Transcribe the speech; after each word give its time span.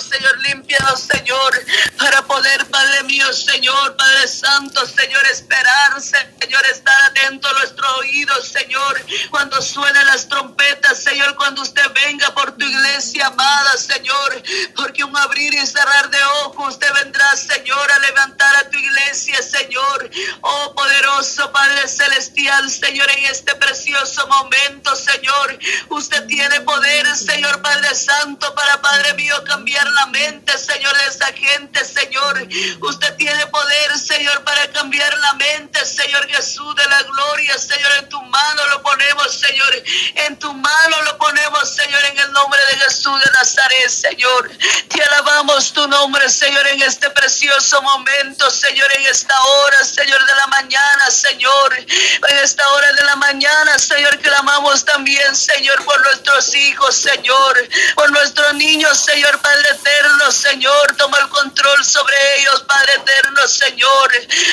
Señor, 0.00 0.38
límpianos, 0.40 1.00
Señor, 1.00 1.64
para 1.98 2.22
poder, 2.26 2.66
Padre 2.66 3.02
mío, 3.04 3.32
Señor, 3.32 3.96
Padre 3.96 4.28
Santo, 4.28 4.86
Señor, 4.86 5.24
esperarse, 5.26 6.16
Señor, 6.40 6.64
estar 6.66 6.94
atento 7.06 7.48
a 7.48 7.52
nuestro 7.54 7.96
oído, 7.96 8.42
Señor, 8.42 9.00
cuando 9.30 9.60
suenen 9.62 10.06
las 10.06 10.28
trompetas, 10.28 11.02
Señor, 11.02 11.34
cuando 11.36 11.62
usted 11.62 11.82
venga 11.92 12.32
por 12.34 12.52
tu 12.56 12.64
iglesia 12.64 13.26
amada, 13.26 13.76
Señor, 13.76 14.42
porque 14.74 15.04
un 15.04 15.16
abrir 15.16 15.54
y 15.54 15.66
cerrar 15.66 16.10
de 16.10 16.22
ojos, 16.44 16.74
usted 16.74 16.92
vendrá, 16.94 17.36
Señor, 17.36 17.92
a 17.92 17.98
levantar 18.00 18.56
a 18.56 18.70
tu 18.70 18.78
iglesia, 18.78 19.42
Señor, 19.42 20.10
oh 20.42 20.74
poderoso 20.74 21.50
Padre 21.52 21.88
Celestial, 21.88 22.70
Señor, 22.70 23.10
en 23.10 23.24
este 23.24 23.54
precioso 23.54 24.26
momento, 24.26 24.94
Señor, 24.94 25.58
usted 25.88 26.26
tiene 26.26 26.60
poder, 26.60 27.06
Señor 27.16 27.55
Padre 27.62 27.94
Santo, 27.94 28.54
para 28.54 28.80
Padre 28.80 29.14
mío 29.14 29.42
cambiar 29.44 29.86
la 29.92 30.06
mente, 30.06 30.56
Señor, 30.58 30.96
de 30.96 31.06
esa 31.06 31.32
gente, 31.32 31.84
Señor, 31.84 32.48
usted 32.80 33.16
tiene 33.16 33.46
poder, 33.46 33.98
Señor, 33.98 34.42
para 34.44 34.70
cambiar 34.72 35.16
la 35.18 35.32
mente, 35.34 35.84
Señor 35.84 36.26
Jesús 36.28 36.74
de 36.76 36.84
la 36.86 37.02
gloria, 37.02 37.58
Señor, 37.58 37.92
en 37.98 38.08
tu 38.08 38.20
mano 38.22 38.66
lo 38.70 38.82
ponemos, 38.82 39.32
Señor, 39.38 39.82
en 40.14 40.38
tu 40.38 40.52
mano 40.52 41.02
lo 41.02 41.18
ponemos, 41.18 41.74
Señor, 41.74 42.04
en 42.04 42.18
el 42.18 42.32
nombre 42.32 42.60
de 42.70 42.78
Jesús 42.78 43.20
de 43.24 43.30
Nazaret, 43.32 43.88
Señor, 43.88 44.50
te 44.88 45.02
alabamos 45.02 45.72
tu 45.72 45.86
nombre, 45.88 46.28
Señor, 46.28 46.66
en 46.68 46.82
este 46.82 47.10
precioso 47.10 47.80
momento, 47.82 48.50
Señor, 48.50 48.86
en 48.96 49.06
esta 49.06 49.34
hora, 49.42 49.84
Señor, 49.84 50.24
de 50.26 50.34
la 50.34 50.46
mañana, 50.48 51.10
Señor, 51.10 51.76
en 51.78 52.38
esta 52.42 52.68
hora 52.70 52.92
de 52.92 53.04
la 53.04 53.16
mañana, 53.16 53.78
Señor, 53.78 54.18
clamamos 54.18 54.84
también, 54.84 55.34
Señor, 55.34 55.84
por 55.84 56.00
nuestros 56.02 56.54
hijos, 56.54 56.96
Señor, 56.96 57.45
por 57.94 58.10
nuestros 58.10 58.54
niños, 58.54 58.98
Señor, 58.98 59.38
Padre 59.40 59.68
eterno, 59.70 60.30
Señor, 60.32 60.96
toma 60.96 61.18
el 61.18 61.28
control 61.28 61.84
sobre 61.84 62.40
ellos, 62.40 62.64
Padre 62.66 62.94
eterno, 62.94 63.46
Señor, 63.46 64.12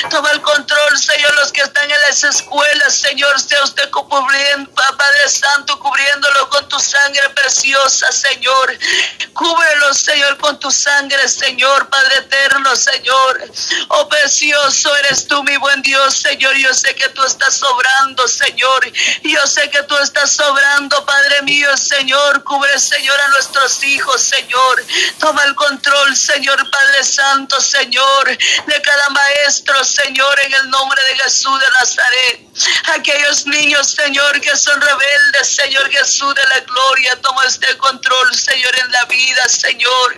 toma 0.09 0.31
el 0.31 0.41
control, 0.41 0.97
Señor, 0.97 1.33
los 1.35 1.51
que 1.51 1.61
están 1.61 1.89
en 1.89 2.01
las 2.07 2.23
escuelas, 2.23 2.95
Señor, 2.95 3.39
sea 3.39 3.63
usted 3.63 3.89
cubriendo, 3.89 4.71
Padre 4.73 5.29
Santo, 5.29 5.79
cubriéndolo 5.79 6.49
con 6.49 6.67
tu 6.69 6.79
sangre 6.79 7.29
preciosa, 7.29 8.11
Señor, 8.11 8.77
cúbrelo, 9.33 9.93
Señor, 9.93 10.37
con 10.37 10.59
tu 10.59 10.71
sangre, 10.71 11.27
Señor, 11.27 11.89
Padre 11.89 12.17
eterno, 12.17 12.75
Señor, 12.75 13.51
oh 13.89 14.07
precioso 14.07 14.95
eres 14.97 15.27
tú, 15.27 15.43
mi 15.43 15.57
buen 15.57 15.81
Dios, 15.81 16.15
Señor, 16.15 16.55
yo 16.57 16.73
sé 16.73 16.93
que 16.95 17.09
tú 17.09 17.23
estás 17.23 17.55
sobrando, 17.55 18.27
Señor, 18.27 18.91
yo 19.23 19.47
sé 19.47 19.69
que 19.69 19.83
tú 19.83 19.97
estás 19.97 20.31
sobrando, 20.31 21.05
Padre 21.05 21.41
mío, 21.43 21.75
Señor, 21.77 22.43
cubre, 22.43 22.79
Señor, 22.83 23.19
a 23.19 23.27
nuestros 23.29 23.83
hijos, 23.83 24.21
Señor, 24.21 24.85
toma 25.19 25.43
el 25.45 25.55
control, 25.55 26.15
Señor, 26.15 26.69
Padre 26.69 27.03
Santo, 27.03 27.59
Señor, 27.61 28.37
de 28.37 28.81
cada 28.81 29.09
maestro, 29.09 29.83
Señor, 29.83 30.39
en 30.41 30.53
el 30.53 30.69
nombre 30.69 31.01
de 31.03 31.23
Jesús 31.23 31.59
de 31.59 31.65
Nazaret. 31.79 32.39
Aquellos 32.95 33.45
niños, 33.47 33.91
Señor, 33.91 34.39
que 34.41 34.55
son 34.55 34.79
rebeldes, 34.79 35.55
Señor 35.55 35.89
Jesús 35.89 36.35
de 36.35 36.43
la 36.49 36.59
gloria, 36.59 37.19
toma 37.21 37.45
este 37.45 37.75
control, 37.77 38.35
Señor, 38.35 38.75
en 38.79 38.91
la 38.91 39.05
vida, 39.05 39.49
Señor. 39.49 40.17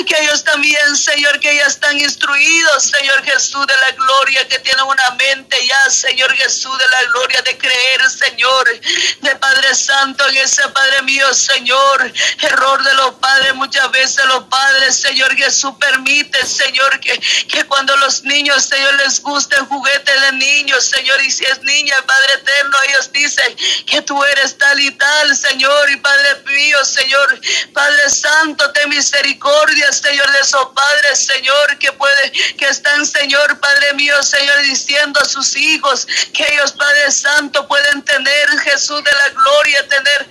Aquellos 0.00 0.44
también, 0.44 0.96
Señor, 0.96 1.40
que 1.40 1.54
ya 1.56 1.66
están 1.66 1.98
instruidos, 1.98 2.84
Señor 2.84 3.24
Jesús 3.24 3.66
de 3.66 3.76
la 3.76 3.90
gloria, 3.92 4.46
que 4.48 4.58
tienen 4.60 4.84
una 4.84 5.10
mente 5.18 5.56
ya, 5.66 5.90
Señor 5.90 6.32
Jesús 6.34 6.76
de 6.78 6.88
la 6.88 7.02
gloria, 7.10 7.42
de 7.42 7.58
creer, 7.58 8.10
Señor, 8.10 8.80
de 9.20 9.36
Padre 9.36 9.74
Santo, 9.74 10.26
en 10.28 10.36
ese 10.36 10.68
Padre 10.68 11.02
mío, 11.02 11.32
Señor, 11.34 12.01
error 12.40 12.82
de 12.82 12.94
los 12.94 13.14
padres, 13.14 13.54
muchas 13.54 13.90
veces 13.90 14.24
los 14.26 14.44
padres, 14.44 14.96
Señor 14.96 15.34
Jesús, 15.36 15.72
permite, 15.78 16.44
Señor, 16.46 17.00
que, 17.00 17.18
que 17.48 17.64
cuando 17.64 17.96
los 17.96 18.22
niños, 18.24 18.64
Señor, 18.64 18.94
les 19.04 19.20
gusten 19.20 19.66
juguetes 19.66 20.20
de 20.20 20.32
niños, 20.32 20.84
Señor, 20.84 21.20
y 21.22 21.30
si 21.30 21.44
es 21.44 21.62
niña, 21.62 21.94
Padre 22.06 22.34
eterno, 22.34 22.76
ellos 22.88 23.12
dicen 23.12 23.56
que 23.86 24.02
tú 24.02 24.22
eres 24.24 24.56
tal 24.58 24.78
y 24.80 24.90
tal, 24.92 25.36
Señor, 25.36 25.90
y 25.90 25.96
Padre 25.96 26.42
mío, 26.46 26.84
Señor, 26.84 27.40
Padre 27.72 28.10
Santo, 28.10 28.70
ten 28.72 28.88
misericordia, 28.88 29.92
Señor, 29.92 30.30
de 30.32 30.38
esos 30.40 30.66
padres, 30.74 31.26
Señor, 31.26 31.78
que 31.78 31.92
puede, 31.92 32.32
que 32.56 32.68
están, 32.68 33.06
Señor, 33.06 33.58
Padre 33.60 33.94
mío, 33.94 34.22
Señor, 34.22 34.60
diciendo 34.62 35.20
a 35.20 35.24
sus 35.24 35.56
hijos 35.56 36.06
que 36.32 36.46
ellos, 36.52 36.72
Padre 36.72 37.10
Santo, 37.10 37.66
pueden 37.66 38.02
tener 38.02 38.48
Jesús 38.60 39.02
de 39.02 39.10
la 39.12 39.28
gloria, 39.30 39.88
tener, 39.88 40.28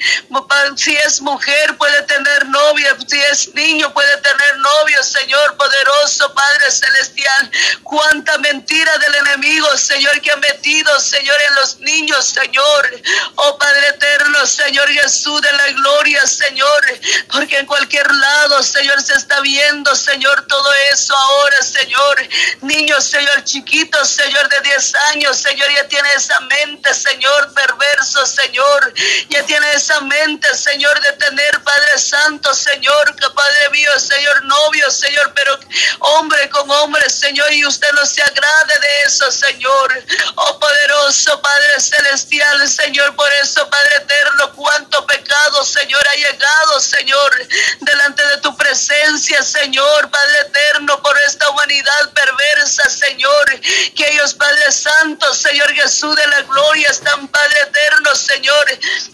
si 0.76 0.96
es 0.96 1.22
mujer, 1.22 1.61
puede 1.78 2.02
tener 2.04 2.48
novia, 2.48 2.96
si 3.08 3.20
es 3.32 3.54
niño, 3.54 3.94
puede 3.94 4.18
tener 4.18 4.58
novio, 4.58 5.04
Señor, 5.04 5.58
poderoso, 5.58 6.34
Padre 6.34 6.72
celestial, 6.72 7.52
cuánta 7.84 8.38
mentira 8.40 8.98
del 8.98 9.16
enemigo, 9.16 9.68
Señor, 9.78 10.20
que 10.22 10.32
ha 10.32 10.38
metido, 10.38 11.00
Señor, 11.00 11.36
en 11.50 11.56
los 11.56 11.80
niños, 11.80 12.26
Señor, 12.26 13.02
oh 13.36 13.58
Padre 13.58 13.88
eterno, 13.90 14.46
Señor 14.46 14.90
Jesús 14.90 15.42
de 15.42 15.52
la 15.52 15.68
gloria, 15.68 16.26
Señor, 16.26 16.86
porque 17.32 17.58
en 17.58 17.66
cualquier 17.66 18.10
lado, 18.12 18.64
Señor, 18.64 19.02
se 19.02 19.14
está 19.14 19.40
viendo, 19.42 19.96
Señor, 19.96 20.46
todo 20.48 20.72
eso 20.92 21.16
ahora, 21.16 21.62
Señor, 21.62 22.30
niños, 22.62 23.04
Señor, 23.04 23.44
chiquitos, 23.44 24.10
Señor, 24.10 24.48
de 24.50 24.62
10 24.62 24.96
años, 25.12 25.38
Señor, 25.38 25.70
ya 25.76 25.88
tiene 25.88 26.10
esa 26.16 26.40
mente, 26.42 26.94
Señor, 26.94 27.54
perverso, 27.54 28.26
Señor, 28.26 28.94
ya 29.30 29.44
tiene 29.46 29.72
esa 29.74 30.02
mente, 30.02 30.48
Señor, 30.56 31.00
de 31.02 31.14
tener, 31.14 31.51
Padre 31.60 32.00
Santo, 32.00 32.54
Señor, 32.54 33.16
que 33.16 33.30
Padre 33.30 33.70
mío, 33.72 33.92
Señor, 34.00 34.44
novio, 34.46 34.90
Señor, 34.90 35.34
pero 35.36 35.60
hombre 36.00 36.50
con 36.50 36.70
hombre, 36.72 37.10
Señor, 37.10 37.52
y 37.52 37.66
usted 37.66 37.92
no 37.94 38.06
se 38.06 38.22
agrade 38.22 38.74
de 38.80 39.02
eso, 39.06 39.32
Señor, 39.32 40.04
oh 40.36 40.60
poderoso 40.60 41.42
Padre 41.42 41.80
celestial, 41.80 42.68
Señor, 42.70 43.16
por 43.16 43.32
eso, 43.42 43.68
Padre 43.70 43.96
eterno, 43.98 44.54
cuánto 44.56 45.06
pecado, 45.06 45.66
Señor, 45.66 46.02
ha 46.08 46.16
llegado, 46.16 46.80
Señor, 46.80 47.48
delante 47.80 48.26
de 48.28 48.38
tu 48.38 48.56
presencia, 48.56 49.44
Señor, 49.44 50.10
Padre 50.10 50.40
eterno, 50.42 51.02
por 51.02 51.18
esta 51.28 51.50
humanidad 51.50 52.12
perversa, 52.14 52.90
Señor, 52.90 53.60
que 53.96 54.12
ellos, 54.12 54.34
Padre 54.34 54.72
Santo, 54.72 55.34
Señor 55.34 55.74
Jesús 55.74 56.16
de 56.16 56.28
la 56.28 56.42
gloria, 56.42 56.88
están, 56.90 57.28
Padre 57.28 57.62
eterno, 57.62 58.16
Señor, 58.16 58.66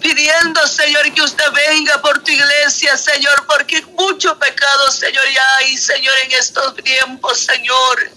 pidiendo, 0.01 0.67
Señor, 0.67 1.13
que 1.13 1.21
usted 1.21 1.51
venga 1.51 2.01
por 2.01 2.23
tu 2.27 2.33
iglesia, 2.33 2.97
Señor, 2.97 3.45
porque 3.47 3.81
mucho 3.97 4.38
pecado, 4.38 4.91
Señor, 4.91 5.23
ya 5.33 5.45
hay, 5.57 5.77
Señor, 5.77 6.13
en 6.25 6.31
estos 6.33 6.75
tiempos, 6.75 7.39
Señor. 7.39 8.11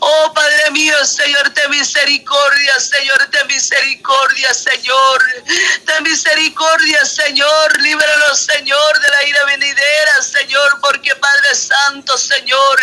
Oh 0.00 0.32
Padre 0.34 0.70
mío, 0.72 1.04
Señor, 1.04 1.50
ten 1.50 1.70
misericordia, 1.70 2.78
Señor, 2.80 3.28
ten 3.30 3.46
misericordia, 3.46 4.52
Señor. 4.52 5.22
Ten 5.86 6.02
misericordia, 6.02 7.04
Señor. 7.04 7.80
Líbranos, 7.80 8.40
Señor, 8.40 9.00
de 9.00 9.08
la 9.10 9.28
ira 9.28 9.44
venidera, 9.46 10.22
Señor, 10.22 10.80
porque 10.80 11.14
Padre 11.16 11.54
Santo, 11.54 12.16
Señor, 12.18 12.80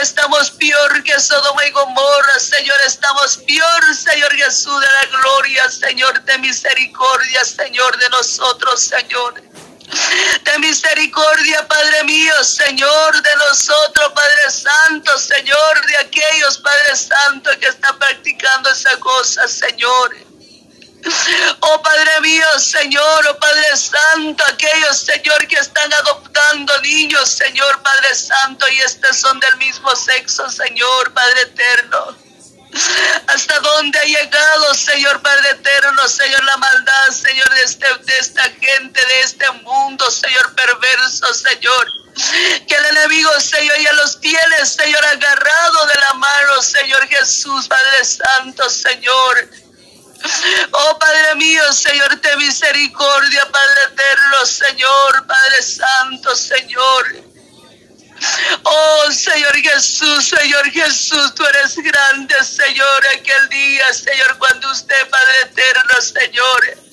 estamos 0.00 0.50
peor 0.52 1.02
que 1.02 1.18
Sodoma 1.20 1.64
y 1.66 1.70
Gomorra, 1.70 2.38
Señor, 2.38 2.76
estamos 2.86 3.36
peor, 3.38 3.94
Señor 3.96 4.32
Jesús 4.36 4.80
de 4.80 4.86
la 4.86 5.06
gloria, 5.06 5.70
Señor, 5.70 6.18
ten 6.24 6.40
misericordia, 6.40 7.44
Señor, 7.44 7.96
de 7.96 8.08
nosotros, 8.10 8.80
Señor. 8.82 9.67
Ten 10.44 10.60
misericordia, 10.60 11.66
Padre 11.66 12.04
mío, 12.04 12.44
Señor, 12.44 13.22
de 13.22 13.36
nosotros, 13.36 14.12
Padre 14.14 14.50
Santo, 14.50 15.18
Señor, 15.18 15.86
de 15.86 15.96
aquellos, 15.98 16.58
Padre 16.58 16.96
Santo, 16.96 17.50
que 17.58 17.66
están 17.66 17.98
practicando 17.98 18.70
esa 18.70 18.96
cosa, 18.98 19.48
Señor. 19.48 20.16
Oh 21.60 21.82
Padre 21.82 22.20
mío, 22.20 22.46
Señor, 22.58 23.26
oh 23.30 23.38
Padre 23.38 23.76
Santo, 23.76 24.44
aquellos, 24.48 24.98
Señor, 24.98 25.46
que 25.46 25.56
están 25.56 25.92
adoptando 25.92 26.80
niños, 26.82 27.30
Señor, 27.30 27.82
Padre 27.82 28.14
Santo, 28.14 28.68
y 28.68 28.78
estos 28.78 29.16
son 29.16 29.38
del 29.40 29.56
mismo 29.56 29.94
sexo, 29.94 30.50
Señor, 30.50 31.12
Padre 31.14 31.42
eterno. 31.42 32.27
¿Hasta 33.26 33.58
dónde 33.60 33.98
ha 33.98 34.04
llegado, 34.04 34.74
Señor 34.74 35.20
Padre 35.20 35.50
eterno, 35.50 36.08
Señor, 36.08 36.44
la 36.44 36.56
maldad, 36.56 37.08
Señor, 37.10 37.48
de, 37.50 37.62
este, 37.62 37.86
de 38.04 38.16
esta 38.18 38.42
gente, 38.44 39.04
de 39.04 39.20
este 39.20 39.50
mundo, 39.62 40.10
Señor 40.10 40.54
perverso, 40.54 41.32
Señor? 41.34 41.92
Que 42.66 42.74
el 42.74 42.84
enemigo, 42.96 43.30
Señor, 43.40 43.78
ya 43.78 43.92
los 43.92 44.20
tiene, 44.20 44.66
Señor, 44.66 45.04
agarrado 45.04 45.86
de 45.86 45.94
la 45.94 46.14
mano, 46.14 46.62
Señor 46.62 47.06
Jesús, 47.08 47.68
Padre 47.68 48.04
Santo, 48.04 48.68
Señor. 48.70 49.50
Oh 50.72 50.98
Padre 50.98 51.36
mío, 51.36 51.72
Señor, 51.72 52.16
te 52.20 52.36
misericordia, 52.36 53.40
Padre 53.52 53.80
eterno, 53.92 54.46
Señor, 54.46 55.26
Padre 55.26 55.62
Santo, 55.62 56.34
Señor. 56.34 57.27
Oh 58.64 59.10
Señor 59.12 59.54
Jesús, 59.62 60.28
Señor 60.28 60.70
Jesús, 60.70 61.34
tú 61.34 61.44
eres 61.46 61.76
grande, 61.76 62.34
Señor, 62.44 63.06
aquel 63.14 63.48
día, 63.48 63.92
Señor, 63.92 64.38
cuando 64.38 64.70
usted, 64.70 65.08
Padre 65.08 65.34
eterno, 65.44 65.94
Señor, 66.00 66.87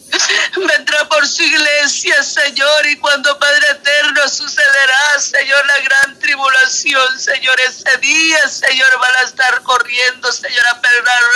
vendrá 0.55 1.07
por 1.09 1.27
su 1.27 1.43
iglesia, 1.43 2.23
Señor, 2.23 2.85
y 2.87 2.97
cuando 2.97 3.37
Padre 3.37 3.65
eterno 3.71 4.27
sucederá, 4.29 5.19
Señor, 5.19 5.65
la 5.65 5.83
gran 5.83 6.15
Señor, 7.17 7.59
ese 7.61 7.97
día, 7.97 8.47
Señor, 8.47 8.87
van 8.99 9.11
a 9.19 9.27
estar 9.27 9.61
corriendo, 9.63 10.31
Señor, 10.31 10.65
a 10.67 10.81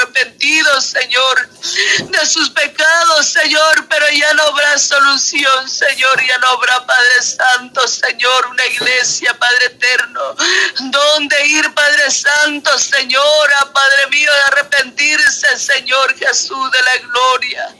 arrepentidos, 0.02 0.86
Señor, 0.86 1.50
de 1.50 2.26
sus 2.26 2.50
pecados, 2.50 3.28
Señor, 3.28 3.88
pero 3.88 4.10
ya 4.10 4.34
no 4.34 4.44
habrá 4.44 4.78
solución, 4.78 5.70
Señor, 5.70 6.26
ya 6.26 6.38
no 6.40 6.48
habrá 6.50 6.86
Padre 6.86 7.22
Santo, 7.22 7.88
Señor, 7.88 8.48
una 8.48 8.66
iglesia, 8.66 9.38
Padre 9.38 9.66
eterno, 9.66 10.36
donde 10.80 11.48
ir, 11.48 11.74
Padre 11.74 12.12
Santo, 12.12 12.78
Señora, 12.78 13.72
Padre 13.74 14.08
mío, 14.08 14.32
de 14.34 14.42
arrepentirse, 14.58 15.58
Señor 15.58 16.16
Jesús 16.18 16.72
de 16.72 16.82
la 16.82 16.98
gloria. 16.98 17.79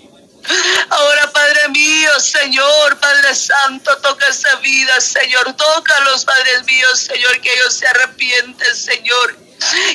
Ahora, 0.90 1.32
Padre 1.32 1.70
mío, 1.70 2.20
Señor, 2.20 3.00
Padre 3.00 3.36
Santo, 3.36 3.96
toca 3.98 4.28
esa 4.28 4.56
vida, 4.58 5.00
Señor. 5.00 5.54
Toca 5.54 5.96
a 5.96 6.00
los 6.02 6.26
padres 6.26 6.64
míos, 6.66 7.00
Señor, 7.00 7.40
que 7.42 7.52
ellos 7.54 7.74
se 7.74 7.88
arrepienten, 7.88 8.76
Señor. 8.76 9.38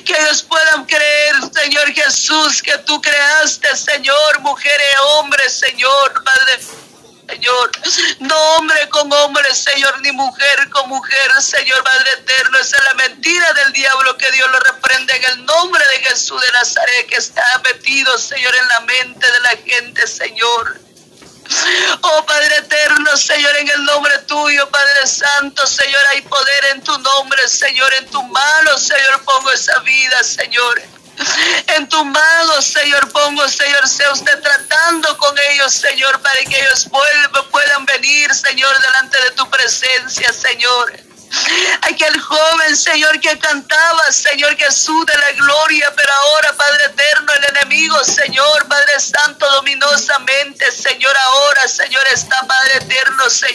Que 0.04 0.12
ellos 0.12 0.42
puedan 0.42 0.84
creer, 0.84 1.36
Señor 1.52 1.92
Jesús, 1.92 2.62
que 2.62 2.76
tú 2.78 3.00
creaste, 3.00 3.74
Señor, 3.76 4.40
mujer 4.40 4.80
y 4.92 4.96
hombre, 4.98 5.48
Señor, 5.48 6.22
Padre 6.22 6.58
Señor. 7.28 7.70
No 8.20 8.36
hombre 8.54 8.88
con 8.90 9.12
hombre, 9.12 9.54
Señor, 9.54 10.00
ni 10.00 10.12
mujer 10.12 10.70
con 10.70 10.88
mujer, 10.88 11.32
Señor 11.42 11.82
Padre 11.82 12.10
eterno. 12.18 12.58
Esa 12.58 12.76
es 12.76 12.84
la 12.84 12.94
mentira 12.94 13.52
del 13.52 13.72
diablo 13.72 14.16
que 14.16 14.30
Dios 14.32 14.50
lo 14.50 14.60
reprende 14.60 15.16
en 15.16 15.24
el 15.24 15.44
nombre 15.44 15.82
de 15.94 16.04
Jesús 16.06 16.40
de 16.40 16.52
Nazaret, 16.52 17.06
que 17.08 17.16
está 17.16 17.44
metido, 17.64 18.18
Señor, 18.18 18.54
en 18.54 18.68
la 18.68 18.80
mente 18.80 19.26
de 19.26 19.40
la 19.40 19.56
gente, 19.64 20.06
Señor. 20.06 20.80
Oh 22.00 22.24
Padre 22.26 22.56
eterno, 22.56 23.16
Señor, 23.16 23.54
en 23.56 23.68
el 23.68 23.84
nombre 23.84 24.18
tuyo, 24.20 24.68
Padre 24.70 25.06
Santo, 25.06 25.66
Señor, 25.66 26.00
hay 26.10 26.22
poder 26.22 26.64
en 26.72 26.82
tu 26.82 26.96
nombre, 26.98 27.46
Señor, 27.48 27.92
en 27.94 28.08
tu 28.10 28.22
mano, 28.22 28.78
Señor, 28.78 29.22
pongo 29.24 29.50
esa 29.50 29.78
vida, 29.80 30.22
Señor. 30.22 30.82
En 31.76 31.88
tu 31.88 32.04
mano, 32.04 32.62
Señor, 32.62 33.10
pongo, 33.12 33.48
Señor, 33.48 33.86
sea 33.88 34.12
usted 34.12 34.40
tratando 34.40 35.16
con 35.18 35.36
ellos, 35.50 35.72
Señor, 35.72 36.20
para 36.20 36.40
que 36.40 36.60
ellos 36.60 36.88
vuelvan, 36.88 37.50
puedan 37.50 37.86
venir, 37.86 38.34
Señor, 38.34 38.76
delante 38.80 39.22
de 39.22 39.30
tu 39.32 39.48
presencia, 39.50 40.32
Señor. 40.32 40.92
Aquel 41.82 42.20
joven, 42.20 42.76
Señor, 42.76 43.18
que 43.20 43.36
cantaba, 43.38 44.12
Señor 44.12 44.56
Jesús 44.56 45.04
de 45.06 45.18
la 45.18 45.32
gloria, 45.32 45.92
pero 45.96 46.12
ahora, 46.24 46.52
Padre 46.56 46.84
eterno, 46.86 47.32
el 47.32 47.56
enemigo, 47.56 48.04
Señor, 48.04 48.68
Padre 48.68 49.00
Santo, 49.00 49.50
dominosamente, 49.50 50.70
Señor, 50.70 51.16
ahora, 51.16 51.66
Señor, 51.66 52.06
está, 52.12 52.40
Padre 52.46 52.76
eterno, 52.76 53.28
Señor. 53.30 53.53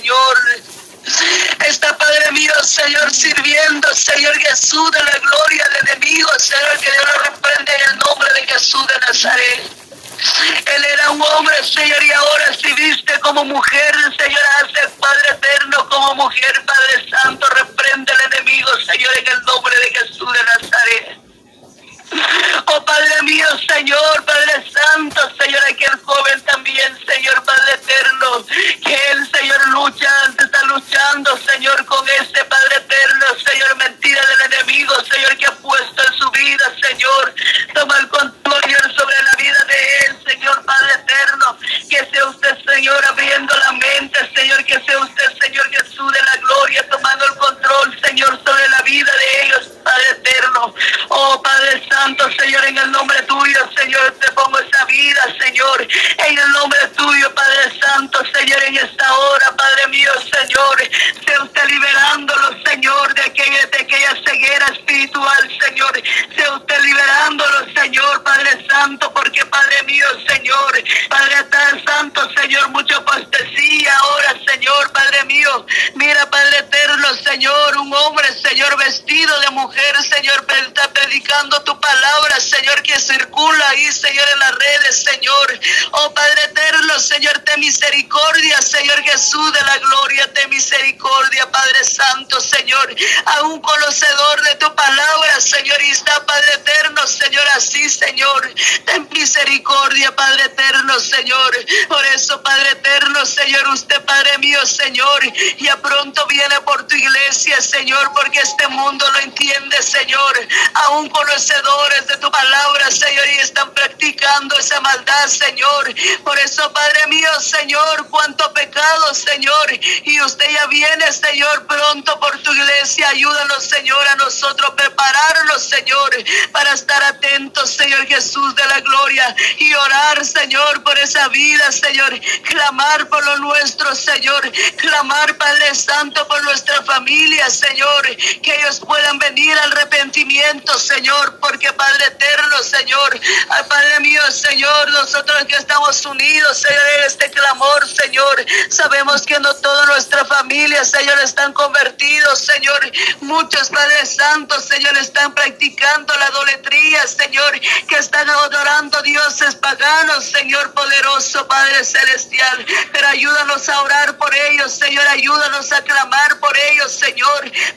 Mujer 79.59 79.95
Señor, 80.03 80.45
está 80.69 80.93
predicando 80.93 81.61
tu 81.63 81.79
palabra, 81.79 82.39
Señor, 82.39 82.81
que 82.83 82.99
circula 82.99 83.69
ahí, 83.69 83.91
Señor, 83.91 84.25
en 84.33 84.39
las 84.39 84.55
redes, 84.55 85.03
Señor. 85.03 85.59
Oh 85.91 86.13
Padre 86.13 86.43
eterno, 86.45 86.99
Señor, 86.99 87.39
ten 87.39 87.59
misericordia, 87.59 88.61
Señor 88.61 89.01
Jesús 89.03 89.53
de 89.53 89.61
la 89.61 89.77
gloria, 89.77 90.33
ten 90.33 90.49
misericordia, 90.49 91.49
Padre 91.51 91.83
Santo, 91.83 92.39
Señor, 92.39 92.95
a 93.25 93.41
un 93.43 93.59
conocedor 93.61 94.41
de 94.43 94.55
tu 94.55 94.75
palabra, 94.75 95.41
Señor, 95.41 95.81
y 95.81 95.89
está, 95.89 96.25
Padre 96.25 96.53
eterno, 96.53 97.07
Señor, 97.07 97.45
así, 97.55 97.89
Señor, 97.89 98.53
ten 98.85 99.07
misericordia, 99.11 100.15
Padre 100.15 100.43
eterno, 100.45 100.99
Señor. 100.99 101.57
Por 101.87 102.05
eso, 102.05 102.41
Padre 102.41 102.71
eterno, 102.71 103.25
Señor, 103.25 103.67
usted, 103.69 104.03
Padre 104.05 104.37
mío, 104.37 104.65
Señor, 104.65 105.21
ya 105.57 105.77
pronto 105.77 106.25
viene 106.27 106.61
por 106.61 106.87
tu 106.87 106.95
iglesia, 106.95 107.08
Señor, 107.31 108.11
porque 108.13 108.39
este 108.39 108.67
mundo 108.67 109.05
lo 109.11 109.19
entiende 109.19 109.81
Señor, 109.81 110.47
aún 110.73 111.09
conocedores 111.09 112.07
de 112.07 112.17
tu 112.17 112.29
palabra, 112.31 112.91
Señor, 112.91 113.25
y 113.27 113.37
están 113.39 113.71
practicando 113.73 114.55
esa 114.57 114.79
maldad, 114.81 115.27
Señor. 115.27 115.93
Por 116.23 116.37
eso, 116.39 116.71
Padre 116.73 117.07
mío, 117.07 117.29
Señor, 117.39 118.07
cuánto 118.09 118.51
pecado, 118.53 119.13
Señor, 119.13 119.79
y 120.03 120.21
usted 120.21 120.49
ya 120.49 120.65
viene, 120.67 121.11
Señor, 121.11 121.65
pronto 121.67 122.19
por 122.19 122.37
tu 122.39 122.53
iglesia. 122.53 123.09
Ayúdanos, 123.09 123.63
Señor, 123.63 124.07
a 124.07 124.15
nosotros 124.15 124.71
prepararnos, 124.75 125.63
Señor, 125.63 126.11
para 126.51 126.73
estar 126.73 127.01
atentos, 127.03 127.69
Señor 127.71 128.05
Jesús 128.07 128.55
de 128.55 128.65
la 128.65 128.79
gloria, 128.81 129.35
y 129.57 129.73
orar, 129.73 130.25
Señor, 130.25 130.83
por 130.83 130.97
esa 130.99 131.27
vida, 131.29 131.71
Señor, 131.71 132.19
clamar 132.43 133.07
por 133.07 133.23
lo 133.25 133.37
nuestro, 133.37 133.95
Señor, 133.95 134.51
clamar, 134.77 135.37
Padre 135.37 135.73
Santo, 135.75 136.27
por 136.27 136.43
nuestra 136.43 136.83
familia, 136.83 137.18
Señor, 137.19 138.15
que 138.41 138.55
ellos 138.55 138.79
puedan 138.79 139.19
venir 139.19 139.57
al 139.57 139.71
arrepentimiento, 139.73 140.79
Señor, 140.79 141.37
porque 141.39 141.71
Padre 141.73 142.05
eterno, 142.05 142.63
Señor, 142.63 143.19
Padre 143.67 143.99
mío, 143.99 144.21
Señor, 144.31 144.89
nosotros 144.91 145.43
que 145.45 145.55
estamos 145.55 146.05
unidos, 146.05 146.57
Señor, 146.57 146.81
en 146.97 147.03
este 147.03 147.29
clamor, 147.31 147.87
Señor, 147.87 148.45
sabemos 148.69 149.23
que 149.23 149.37
no 149.39 149.53
toda 149.55 149.85
nuestra 149.87 150.23
familia, 150.25 150.85
Señor, 150.85 151.19
están 151.19 151.51
convertidos, 151.51 152.39
Señor, 152.39 152.91
muchos 153.21 153.69
Padres 153.69 154.15
Santos, 154.15 154.63
Señor, 154.65 154.97
están 154.97 155.33
practicando 155.33 156.15
la 156.15 156.29
idolatría, 156.29 157.05
Señor, 157.05 157.59
que 157.87 157.95
están 157.97 158.29
adorando 158.29 159.01
dioses 159.01 159.55
paganos, 159.55 160.23
Señor 160.23 160.73
poderoso, 160.73 161.45
Padre 161.47 161.83
celestial, 161.83 162.65
pero 162.93 163.07
ayúdanos 163.09 163.67
a 163.67 163.81
orar 163.81 164.17
por 164.17 164.33
ellos, 164.33 164.71
Señor, 164.71 165.05
ayúdanos 165.07 165.71
a 165.73 165.81
clamar 165.83 166.39
por 166.39 166.57
ellos, 166.57 166.91
Señor, 166.91 167.08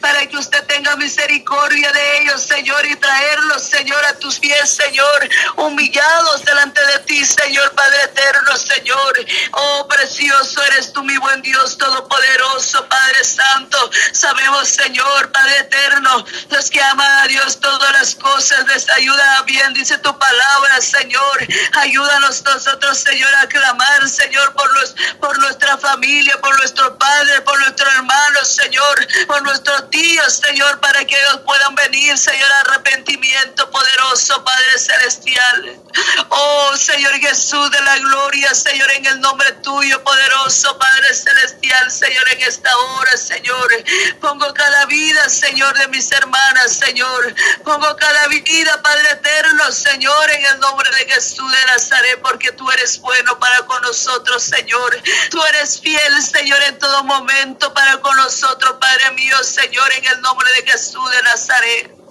para 0.01 0.27
que 0.27 0.37
usted 0.37 0.63
tenga 0.67 0.97
misericordia 0.97 1.93
de 1.93 2.19
ellos, 2.19 2.43
Señor, 2.43 2.85
y 2.87 2.97
traerlos, 2.97 3.63
Señor, 3.63 4.05
a 4.07 4.19
tus 4.19 4.39
pies, 4.39 4.71
Señor, 4.71 5.29
humillados 5.57 6.45
delante 6.45 6.85
de 6.87 6.99
ti, 7.01 7.25
Señor, 7.25 7.73
Padre 7.75 8.03
eterno, 8.05 8.57
Señor. 8.57 9.27
Oh, 9.53 9.89
precioso 9.89 10.63
eres 10.65 10.93
tú, 10.93 11.03
mi 11.03 11.17
buen 11.19 11.43
Dios 11.43 11.79
Todopoderoso, 11.79 12.87
Padre 12.89 13.25
Santo. 13.25 13.91
Sabemos, 14.13 14.69
Señor, 14.69 15.33
Padre 15.33 15.59
eterno, 15.59 16.25
los 16.51 16.71
que 16.71 16.83
aman 16.83 17.19
a 17.21 17.27
Dios, 17.27 17.59
todas 17.61 17.93
las 17.93 18.15
cosas 18.15 18.67
les 18.67 18.89
ayuda 18.91 19.43
bien, 19.43 19.73
dice 19.75 19.99
tu 19.99 20.17
palabra, 20.19 20.81
Señor. 20.81 21.47
Ayúdanos 21.81 22.43
nosotros, 22.45 22.99
Señor, 22.99 23.35
a 23.37 23.49
clamar, 23.49 24.09
Señor, 24.09 24.53
por, 24.53 24.71
por 25.21 25.39
nuestra 25.39 25.79
familia, 25.79 26.39
por 26.41 26.57
nuestro 26.59 26.97
Padre, 26.99 27.41
por 27.43 27.59
nuestros 27.61 27.93
hermanos, 27.95 28.49
Señor, 28.49 29.07
por 29.27 29.43
nuestros 29.43 29.91
tíos 29.91 30.33
Señor, 30.33 30.81
para 30.81 31.05
que 31.05 31.15
ellos 31.19 31.41
puedan 31.45 31.75
venir, 31.75 32.17
Señor, 32.17 32.51
arrepentimiento 32.67 33.71
poderoso, 33.71 34.43
Padre 34.45 34.79
Celestial. 34.79 35.83
Oh, 36.29 36.77
Señor 36.77 37.13
Jesús 37.15 37.71
de 37.71 37.81
la 37.83 37.99
gloria, 37.99 38.55
Señor, 38.55 38.91
en 38.93 39.07
el 39.07 39.21
nombre 39.21 39.53
tuyo, 39.63 40.03
poderoso, 40.03 40.79
Padre 40.79 41.15
Celestial, 41.15 41.91
Señor, 41.91 42.25
en 42.33 42.43
esta 42.43 42.77
hora, 42.77 43.17
Señor. 43.17 43.85
Pongo 44.21 44.53
cada 44.55 44.87
vida, 44.87 45.29
Señor, 45.29 45.77
de 45.79 45.89
mis 45.89 46.11
hermanas, 46.13 46.73
Señor. 46.73 47.35
Pongo 47.65 47.97
cada 47.97 48.29
vida, 48.29 48.83
Padre 48.83 49.11
eterno, 49.13 49.52
Señor, 49.71 50.31
en 50.31 50.45
el 50.47 50.59
nombre 50.61 50.89
de 50.99 51.15
Jesús 51.15 51.51
de 51.53 51.67
Nazaret, 51.67 52.21
porque 52.23 52.51
tú 52.53 52.69
eres 52.71 52.99
bueno 53.01 53.39
para 53.39 53.63
con 53.67 53.81
nosotros, 53.83 54.43
Señor. 54.43 55.01
Tú 55.31 55.43
eres 55.45 55.81
fiel, 55.81 56.23
Señor, 56.23 56.61
en 56.65 56.79
todo 56.79 57.05
momento 57.05 57.73
para 57.73 58.01
con 58.01 58.17
nosotros, 58.17 58.77
Padre 58.81 59.13
mío, 59.13 59.37
Señor, 59.45 59.93
en 59.93 60.05
el 60.07 60.21
nombre 60.21 60.51
de 60.55 60.71
Jesús 60.71 61.11
de 61.11 61.23
Nazaret. 61.23 62.02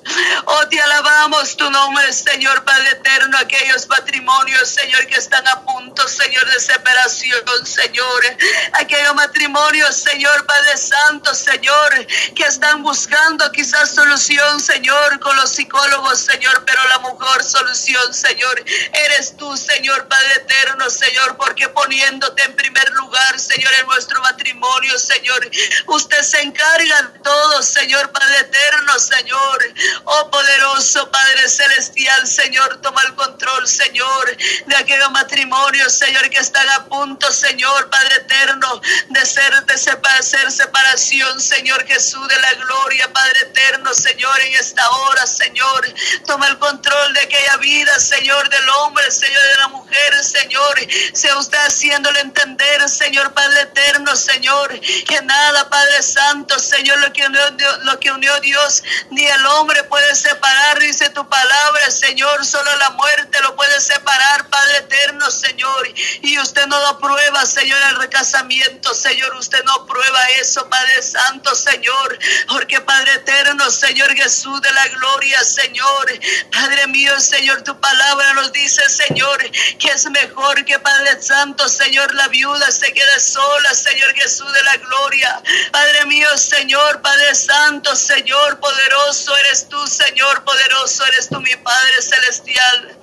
Oh, 0.45 0.67
te 0.67 0.81
alabamos 0.81 1.55
tu 1.55 1.69
nombre, 1.69 2.11
Señor 2.11 2.63
Padre 2.63 2.89
eterno, 2.91 3.37
aquellos 3.37 3.87
matrimonios, 3.87 4.69
Señor, 4.69 5.05
que 5.05 5.15
están 5.15 5.47
a 5.47 5.61
punto, 5.61 6.07
Señor, 6.07 6.45
de 6.51 6.59
separación, 6.59 7.65
Señor. 7.65 8.37
Aquellos 8.73 9.13
matrimonios, 9.13 9.95
Señor 9.95 10.45
Padre 10.45 10.77
Santo, 10.77 11.33
Señor, 11.35 12.05
que 12.35 12.43
están 12.43 12.81
buscando 12.81 13.51
quizás 13.51 13.93
solución, 13.93 14.59
Señor, 14.59 15.19
con 15.19 15.35
los 15.35 15.51
psicólogos, 15.51 16.19
Señor, 16.19 16.63
pero 16.65 16.81
la 16.89 16.99
mejor 16.99 17.43
solución, 17.43 18.13
Señor, 18.13 18.63
eres 18.93 19.37
tú, 19.37 19.55
Señor 19.55 20.07
Padre 20.07 20.33
eterno, 20.33 20.89
Señor, 20.89 21.37
porque 21.37 21.69
poniéndote 21.69 22.43
en 22.43 22.55
primer 22.55 22.89
lugar, 22.93 23.39
Señor, 23.39 23.71
en 23.79 23.87
nuestro 23.87 24.19
matrimonio, 24.21 24.97
Señor, 24.97 25.49
usted 25.87 26.21
se 26.23 26.41
encarga 26.41 27.01
de 27.03 27.19
todo, 27.19 27.61
Señor 27.61 28.11
Padre 28.11 28.39
eterno, 28.39 28.99
Señor. 28.99 29.61
Oh 30.05 30.29
poderoso 30.29 31.09
Padre 31.11 31.47
Celestial, 31.49 32.27
Señor, 32.27 32.81
toma 32.81 33.01
el 33.03 33.15
control, 33.15 33.67
Señor, 33.67 34.37
de 34.65 34.75
aquellos 34.75 35.11
matrimonios, 35.11 35.93
Señor, 35.93 36.29
que 36.29 36.39
están 36.39 36.67
a 36.69 36.85
punto, 36.85 37.31
Señor, 37.31 37.89
Padre 37.89 38.15
eterno, 38.15 38.81
de 39.09 39.25
ser, 39.25 39.65
de 39.65 39.77
ser 39.77 40.51
separación, 40.51 41.41
Señor 41.41 41.85
Jesús 41.85 42.27
de 42.27 42.39
la 42.39 42.53
gloria, 42.53 43.11
Padre 43.11 43.39
eterno, 43.41 43.93
Señor, 43.93 44.39
en 44.41 44.53
esta 44.53 44.89
hora, 44.89 45.25
Señor, 45.25 45.93
toma 46.25 46.47
el 46.47 46.57
control 46.59 47.13
de 47.13 47.21
aquella 47.21 47.57
vida, 47.57 47.93
Señor, 47.99 48.49
del 48.49 48.69
hombre, 48.69 49.09
Señor, 49.11 49.41
de 49.41 49.59
la 49.59 49.67
mujer, 49.69 50.23
Señor, 50.23 50.79
sea 51.13 51.37
usted 51.37 51.57
haciéndole 51.59 52.19
entender, 52.21 52.89
Señor, 52.89 53.33
Padre 53.33 53.61
eterno, 53.61 54.15
Señor, 54.15 54.79
que 54.79 55.21
nada, 55.23 55.69
Padre 55.69 56.01
Santo, 56.01 56.57
Señor, 56.59 56.99
lo 56.99 57.13
que 57.13 57.25
unió, 57.25 57.41
lo 57.83 57.99
que 57.99 58.11
unió 58.11 58.39
Dios, 58.39 58.83
ni 59.09 59.25
el 59.25 59.45
hombre 59.45 59.80
puede 59.83 60.15
separar, 60.15 60.79
dice 60.79 61.09
tu 61.09 61.27
palabra, 61.27 61.91
Señor. 61.91 62.45
Solo 62.45 62.75
la 62.77 62.91
muerte 62.91 63.39
lo 63.41 63.55
puede 63.55 63.79
separar, 63.81 64.47
Padre 64.49 64.77
eterno, 64.77 65.29
Señor. 65.29 65.87
Y 66.21 66.39
usted 66.39 66.65
no 66.67 66.79
lo 66.79 66.99
prueba, 66.99 67.45
Señor, 67.45 67.79
el 67.89 67.95
recasamiento, 67.97 68.93
Señor. 68.93 69.35
Usted 69.35 69.63
no 69.63 69.85
prueba 69.85 70.23
eso, 70.39 70.67
Padre 70.69 71.01
Santo, 71.01 71.55
Señor. 71.55 72.19
Porque 72.47 72.81
Padre 72.81 73.13
eterno, 73.13 73.69
Señor 73.71 74.13
Jesús 74.15 74.61
de 74.61 74.71
la 74.71 74.87
gloria, 74.89 75.43
Señor. 75.43 76.19
Padre 76.51 76.87
mío, 76.87 77.19
Señor, 77.19 77.61
tu 77.63 77.79
palabra 77.79 78.33
nos 78.33 78.51
dice, 78.51 78.81
Señor, 78.89 79.37
que 79.79 79.89
es 79.89 80.09
mejor 80.09 80.63
que 80.65 80.79
Padre 80.79 81.21
Santo, 81.21 81.67
Señor, 81.67 82.13
la 82.15 82.27
viuda 82.27 82.71
se 82.71 82.91
quede 82.93 83.19
sola, 83.19 83.73
Señor 83.73 84.13
Jesús 84.13 84.51
de 84.53 84.63
la 84.63 84.77
gloria. 84.77 85.41
Padre 85.71 86.05
mío, 86.05 86.37
Señor, 86.37 87.01
Padre 87.01 87.35
Santo, 87.35 87.95
Señor 87.95 88.59
poderoso, 88.59 89.35
eres 89.37 89.67
Señor 89.87 90.43
poderoso, 90.43 91.05
eres 91.05 91.29
tú, 91.29 91.39
mi 91.39 91.55
Padre 91.55 92.01
celestial. 92.01 92.97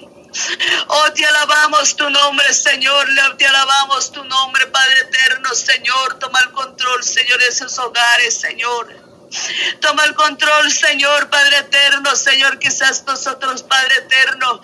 Oh, 0.89 1.13
te 1.13 1.25
alabamos 1.25 1.97
tu 1.97 2.09
nombre, 2.11 2.53
Señor. 2.53 3.09
Te 3.39 3.47
alabamos 3.47 4.13
tu 4.13 4.23
nombre, 4.25 4.67
Padre 4.67 4.95
eterno, 5.01 5.55
Señor. 5.55 6.19
Toma 6.19 6.41
el 6.41 6.53
control, 6.53 7.03
Señor, 7.03 7.39
de 7.39 7.47
esos 7.47 7.79
hogares, 7.79 8.39
Señor. 8.39 9.08
Toma 9.80 10.04
el 10.04 10.14
control, 10.14 10.70
Señor, 10.73 11.28
Padre 11.28 11.58
eterno, 11.58 12.16
Señor, 12.16 12.58
quizás 12.58 13.04
nosotros, 13.06 13.62
Padre 13.62 13.94
eterno, 13.99 14.61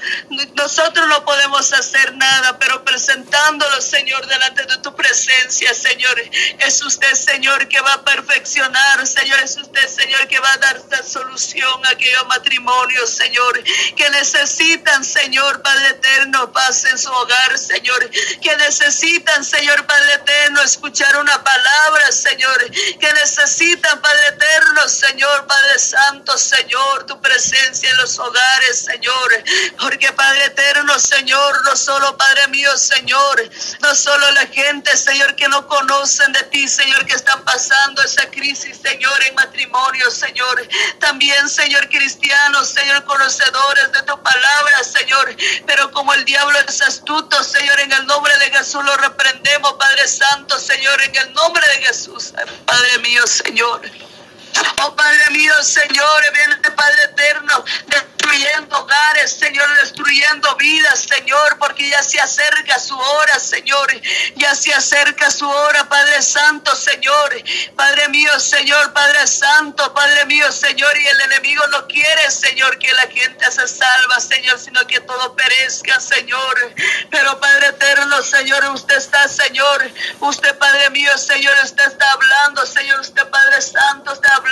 nosotros 0.54 1.06
no 1.09 1.25
podemos 1.25 1.73
hacer 1.73 2.14
nada, 2.16 2.59
pero 2.59 2.85
presentándolo, 2.85 3.80
Señor, 3.80 4.26
delante 4.26 4.64
de 4.64 4.78
tu 4.78 4.94
presencia, 4.94 5.75
Señor, 5.75 6.18
es 6.61 6.83
usted, 6.83 7.12
Señor, 7.14 7.68
que 7.68 7.80
va 7.80 7.92
a 7.94 8.04
perfeccionar, 8.04 9.06
Señor, 9.06 9.38
es 9.40 9.56
usted, 9.56 9.87
Señor, 9.87 10.26
que 10.28 10.40
va 10.40 10.52
a 10.52 10.59
dar 10.59 10.76
esta 10.76 11.02
solución 11.02 11.85
a 11.85 11.90
aquellos 11.90 12.26
matrimonios, 12.26 13.11
Señor, 13.11 13.62
que 13.97 14.11
necesitan, 14.11 15.04
Señor, 15.04 15.61
Padre 15.62 15.88
eterno, 15.88 16.52
paz 16.52 16.85
en 16.87 16.99
su 16.99 17.11
hogar, 17.11 17.59
Señor, 17.59 18.11
que 18.40 18.56
necesitan, 18.56 19.44
Señor, 19.44 19.85
Padre 19.87 20.14
eterno, 20.14 20.62
escuchar 20.62 21.16
una 21.18 21.42
palabra, 21.42 22.11
Señor, 22.12 22.71
que 22.71 23.12
necesitan, 23.12 24.00
Padre 24.00 24.28
eterno, 24.28 24.54
Señor 24.89 25.47
Padre 25.47 25.79
Santo, 25.79 26.37
Señor, 26.37 27.07
tu 27.07 27.21
presencia 27.21 27.91
en 27.91 27.97
los 27.97 28.19
hogares, 28.19 28.81
Señor. 28.81 29.45
Porque 29.81 30.13
Padre 30.13 30.47
eterno, 30.47 30.99
Señor, 30.99 31.65
no 31.65 31.77
solo 31.77 32.17
Padre 32.17 32.49
mío, 32.49 32.77
Señor, 32.77 33.51
no 33.81 33.95
solo 33.95 34.31
la 34.33 34.47
gente, 34.47 34.97
Señor, 34.97 35.35
que 35.37 35.49
no 35.49 35.67
conocen 35.67 36.33
de 36.33 36.43
ti, 36.45 36.69
Señor, 36.69 37.05
que 37.07 37.15
están 37.15 37.43
pasando 37.45 38.03
esa 38.03 38.31
crisis, 38.31 38.79
Señor, 38.83 39.23
en 39.25 39.35
matrimonio, 39.35 40.11
Señor. 40.11 40.69
También, 41.01 41.49
Señor, 41.49 41.89
cristianos, 41.89 42.69
Señor, 42.69 43.05
conocedores 43.05 43.93
de 43.93 44.03
tu 44.03 44.23
palabra, 44.23 44.85
Señor. 44.85 45.37
Pero 45.67 45.91
como 45.93 46.13
el 46.15 46.25
diablo 46.25 46.59
es 46.69 46.81
astuto, 46.83 47.43
Señor, 47.43 47.81
en 47.81 47.93
el 47.93 48.07
nombre 48.07 48.37
de 48.39 48.51
Jesús 48.51 48.85
lo 48.85 48.97
reprendemos, 48.99 49.75
Padre 49.75 50.09
Santo, 50.09 50.59
Señor, 50.59 51.01
en 51.03 51.17
el 51.17 51.33
nombre 51.33 51.63
de 51.69 51.87
Jesús, 51.87 52.33
Padre 52.67 52.99
mío, 52.99 53.27
Señor. 53.27 53.81
Oh 54.83 54.95
Padre 54.95 55.31
mío, 55.31 55.55
Señor, 55.63 56.23
viene 56.33 56.57
Padre 56.77 57.05
eterno, 57.05 57.65
destruyendo 57.87 58.79
hogares, 58.79 59.33
Señor, 59.33 59.67
destruyendo 59.81 60.57
vidas, 60.57 61.07
Señor, 61.09 61.59
porque 61.59 61.89
ya 61.89 62.03
se 62.03 62.21
acerca 62.21 62.79
su 62.79 62.99
hora, 62.99 63.39
Señor, 63.39 63.89
ya 64.37 64.55
se 64.55 64.73
acerca 64.75 65.31
su 65.31 65.49
hora, 65.49 65.89
Padre 65.89 66.21
Santo, 66.23 66.75
Señor, 66.75 67.35
Padre 67.77 68.09
mío, 68.09 68.39
Señor, 68.41 68.93
Padre 68.93 69.27
Santo, 69.27 69.93
Padre 69.95 70.27
mío, 70.27 70.51
Señor, 70.53 70.97
y 70.99 71.07
el 71.07 71.21
enemigo 71.23 71.67
no 71.69 71.87
quiere, 71.87 72.31
Señor, 72.31 72.79
que 72.79 72.93
la 72.95 73.07
gente 73.09 73.51
se 73.51 73.69
salva, 73.69 74.21
Señor, 74.21 74.59
sino 74.59 74.87
que 74.87 75.01
todo 75.01 75.35
perezca, 75.35 76.01
Señor, 76.01 76.75
pero 77.11 77.39
Padre 77.41 77.69
eterno, 77.69 78.23
Señor, 78.23 78.65
usted 78.71 78.97
está, 78.97 79.29
Señor, 79.29 79.91
usted, 80.21 80.59
Padre 80.59 80.91
mío, 80.91 81.17
Señor, 81.19 81.55
usted 81.63 81.87
está 81.87 82.13
hablando, 82.13 82.67
Señor, 82.67 83.01
usted, 83.01 83.29
Padre 83.29 83.63
Santo, 83.63 84.13
está 84.13 84.35
hablando, 84.35 84.44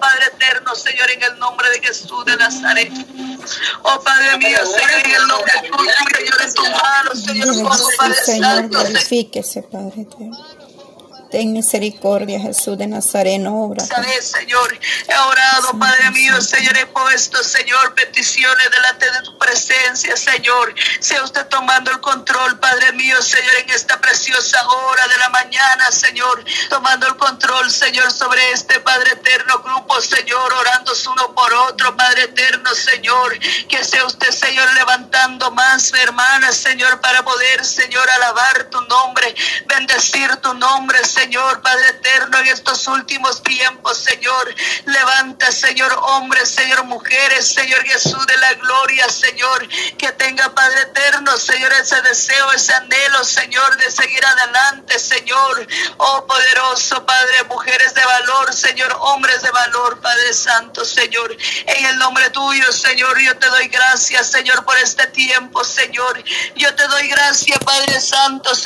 Padre 0.00 0.26
eterno, 0.34 0.74
Señor, 0.74 1.10
en 1.10 1.22
el 1.22 1.38
nombre 1.38 1.68
de 1.70 1.80
Jesús 1.80 2.24
de 2.24 2.36
Nazaret. 2.36 2.92
Oh 3.82 4.00
Padre 4.00 4.38
mío, 4.38 4.58
Señor, 4.64 4.90
en 5.04 5.14
el 5.14 5.26
nombre 5.26 5.52
Jesús, 5.62 5.86
Señor, 6.16 6.42
en 6.42 6.54
tus 6.54 6.70
manos, 6.70 7.24
Señor, 7.24 7.96
Padre 7.96 8.14
Señor, 8.24 8.68
glorifíquese, 8.68 9.62
Padre 9.62 10.02
eterno. 10.02 10.57
Ten 11.30 11.52
misericordia, 11.52 12.40
Jesús 12.40 12.78
de 12.78 12.86
Nazareno, 12.86 13.64
obra. 13.64 13.84
Señor, 13.84 14.80
he 15.06 15.14
orado, 15.14 15.78
Padre 15.78 16.10
mío, 16.12 16.40
Señor, 16.40 16.74
he 16.78 16.86
puesto, 16.86 17.44
Señor, 17.44 17.94
peticiones 17.94 18.70
delante 18.70 19.10
de 19.10 19.20
tu 19.22 19.36
presencia, 19.36 20.16
Señor. 20.16 20.74
Sea 21.00 21.22
usted 21.22 21.46
tomando 21.48 21.90
el 21.90 22.00
control, 22.00 22.58
Padre 22.58 22.92
mío, 22.92 23.20
Señor, 23.20 23.52
en 23.62 23.70
esta 23.70 24.00
preciosa 24.00 24.66
hora 24.68 25.06
de 25.06 25.18
la 25.18 25.28
mañana, 25.28 25.90
Señor. 25.90 26.42
Tomando 26.70 27.06
el 27.06 27.16
control, 27.16 27.70
Señor, 27.70 28.10
sobre 28.10 28.50
este 28.52 28.80
Padre 28.80 29.12
eterno 29.12 29.58
grupo, 29.58 30.00
Señor, 30.00 30.52
orando 30.54 30.92
uno 31.12 31.34
por 31.34 31.52
otro, 31.52 31.94
Padre 31.94 32.22
eterno, 32.22 32.74
Señor. 32.74 33.38
Que 33.68 33.84
sea 33.84 34.06
usted, 34.06 34.30
Señor, 34.30 34.72
levantando 34.74 35.50
más 35.50 35.92
hermanas, 35.92 36.56
Señor, 36.56 37.02
para 37.02 37.22
poder, 37.22 37.66
Señor, 37.66 38.08
alabar 38.08 38.64
tu 38.70 38.80
nombre, 38.82 39.34
bendecir 39.66 40.34
tu 40.36 40.54
nombre, 40.54 40.98
Señor 41.04 41.17
Señor, 41.18 41.60
Padre 41.62 41.88
eterno, 41.88 42.38
en 42.38 42.46
estos 42.46 42.86
últimos 42.86 43.42
tiempos, 43.42 43.98
Señor. 43.98 44.54
Levanta, 44.84 45.50
Señor, 45.50 45.92
hombres, 46.00 46.48
Señor, 46.48 46.84
mujeres, 46.84 47.52
Señor 47.52 47.82
Jesús 47.84 48.24
de 48.24 48.36
la 48.36 48.54
gloria, 48.54 49.08
Señor. 49.08 49.68
Que 49.98 50.12
tenga, 50.12 50.54
Padre 50.54 50.82
eterno, 50.82 51.36
Señor, 51.36 51.72
ese 51.72 52.00
deseo, 52.02 52.52
ese 52.52 52.72
anhelo, 52.72 53.24
Señor, 53.24 53.76
de 53.78 53.90
seguir 53.90 54.24
adelante, 54.24 54.96
Señor. 55.00 55.66
Oh, 55.96 56.24
poderoso, 56.24 57.04
Padre, 57.04 57.42
mujeres 57.48 57.94
de 57.94 58.04
valor, 58.04 58.54
Señor, 58.54 58.96
hombres 59.00 59.42
de 59.42 59.50
valor, 59.50 60.00
Padre 60.00 60.32
Santo, 60.32 60.84
Señor. 60.84 61.36
En 61.66 61.84
el 61.86 61.98
nombre 61.98 62.30
tuyo, 62.30 62.70
Señor, 62.70 63.18
yo 63.18 63.36
te 63.38 63.48
doy 63.48 63.66
gracias, 63.66 64.30
Señor, 64.30 64.64
por 64.64 64.78
este 64.78 65.08
tiempo, 65.08 65.64
Señor. 65.64 66.22
Yo 66.54 66.72
te 66.76 66.86
doy 66.86 67.08
gracias, 67.08 67.58
Padre 67.58 68.00
Santo, 68.00 68.54
Señor 68.54 68.56